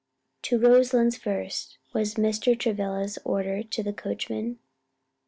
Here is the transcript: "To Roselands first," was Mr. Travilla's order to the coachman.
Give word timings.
"To 0.41 0.57
Roselands 0.57 1.15
first," 1.15 1.77
was 1.93 2.15
Mr. 2.15 2.57
Travilla's 2.57 3.19
order 3.23 3.61
to 3.61 3.83
the 3.83 3.93
coachman. 3.93 4.57